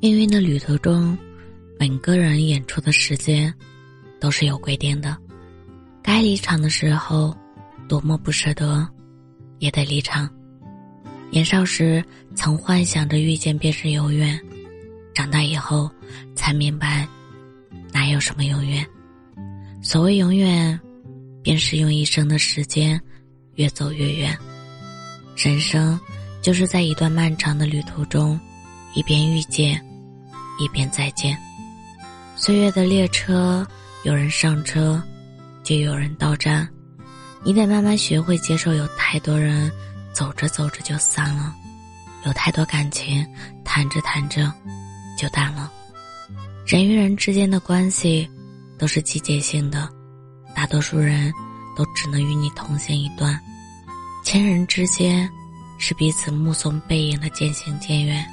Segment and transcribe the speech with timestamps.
[0.00, 1.18] 命运的旅途中，
[1.76, 3.52] 每个人演出的时间
[4.20, 5.16] 都是有规定的。
[6.00, 7.36] 该离场的时候，
[7.88, 8.88] 多么不舍得，
[9.58, 10.30] 也得离场。
[11.30, 12.02] 年少时
[12.36, 14.40] 曾幻想着遇见便是永远，
[15.12, 15.90] 长大以后
[16.36, 17.04] 才明白，
[17.92, 18.86] 哪有什么永远。
[19.82, 20.78] 所谓永远，
[21.42, 23.00] 便是用一生的时间
[23.56, 24.38] 越走越远。
[25.36, 25.98] 人生
[26.40, 28.38] 就是在一段漫长的旅途中，
[28.94, 29.84] 一边遇见，
[30.58, 31.38] 一边再见。
[32.36, 33.66] 岁月的列车，
[34.04, 35.02] 有人上车，
[35.62, 36.68] 就有人到站。
[37.44, 39.70] 你得慢慢学会接受，有太多人
[40.12, 41.54] 走着走着就散了，
[42.24, 43.26] 有太多感情
[43.64, 44.52] 谈着谈着
[45.16, 45.72] 就淡了。
[46.66, 48.28] 人与人之间的关系
[48.76, 49.88] 都是季节性的，
[50.54, 51.32] 大多数人
[51.76, 53.40] 都只能与你同行一段。
[54.24, 55.30] 亲人之间，
[55.78, 58.26] 是彼此目送背影的渐行渐远。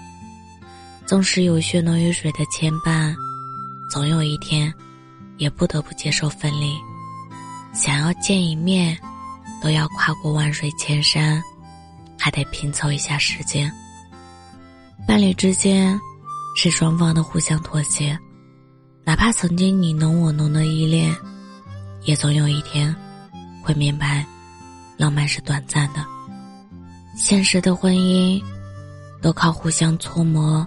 [1.06, 3.16] 纵使有血浓于水的牵绊，
[3.88, 4.74] 总有一天，
[5.38, 6.76] 也不得不接受分离。
[7.74, 8.98] 想要见一面，
[9.62, 11.40] 都要跨过万水千山，
[12.18, 13.72] 还得拼凑一下时间。
[15.08, 16.00] 伴侣之间，
[16.56, 18.18] 是双方的互相妥协。
[19.04, 21.16] 哪怕曾经你侬我侬的依恋，
[22.06, 22.94] 也总有一天，
[23.62, 24.26] 会明白。
[24.98, 26.04] 浪漫是短暂的，
[27.16, 28.42] 现实的婚姻
[29.22, 30.66] 都靠互相搓磨，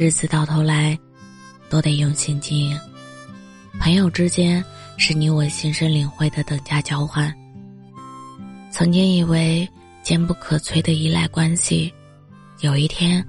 [0.00, 0.98] 日子到头来
[1.68, 2.80] 都得用心经营。
[3.78, 4.64] 朋友之间
[4.96, 7.30] 是你我心生领会的等价交换。
[8.70, 9.68] 曾经以为
[10.02, 11.92] 坚不可摧的依赖关系，
[12.60, 13.22] 有一天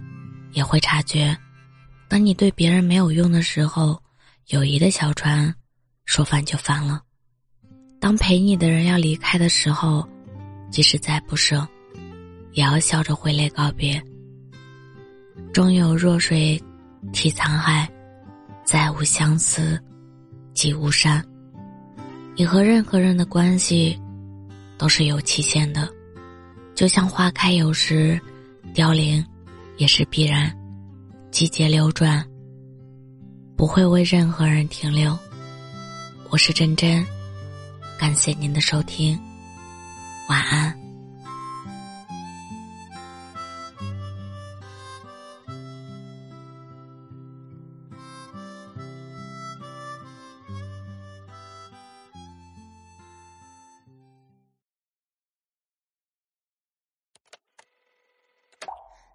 [0.54, 1.38] 也会察觉，
[2.08, 4.02] 当你对别人没有用的时候，
[4.48, 5.54] 友谊的小船
[6.06, 7.02] 说翻就翻了。
[8.00, 10.08] 当陪你的人要离开的时候。
[10.70, 11.68] 即使再不舍，
[12.54, 14.02] 也要笑着挥泪告别。
[15.54, 16.62] 终有弱水
[17.12, 17.90] 替沧海，
[18.64, 19.80] 再无相思
[20.54, 21.24] 即无山。
[22.36, 24.00] 你和任何人的关系
[24.78, 25.90] 都是有期限的，
[26.74, 28.20] 就像花开有时，
[28.74, 29.24] 凋零
[29.78, 30.52] 也是必然。
[31.30, 32.26] 季节流转，
[33.56, 35.18] 不会为任何人停留。
[36.30, 37.06] 我是真真，
[38.00, 39.20] 感谢您的收听。
[40.28, 40.81] 晚安。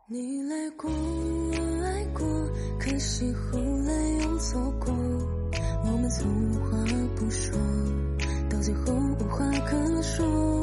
[0.09, 2.25] 你来过，我爱过，
[2.79, 4.95] 可惜后来又错过。
[5.83, 6.79] 我们从无话
[7.17, 7.59] 不说，
[8.49, 10.56] 到最后无话可说。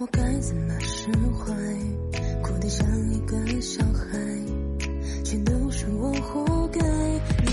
[0.00, 1.52] 我该怎么释怀？
[2.42, 4.16] 哭得像一个小孩
[5.22, 6.80] 全都是我活该。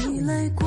[0.07, 0.65] 你来过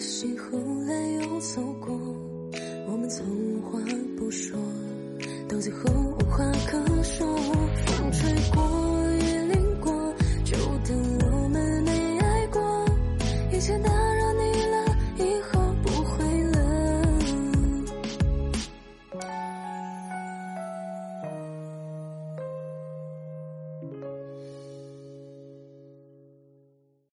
[0.00, 0.58] 可惜后
[0.88, 1.94] 来又走过
[2.88, 3.78] 我们从话
[4.16, 4.58] 不说
[5.46, 6.09] 到最后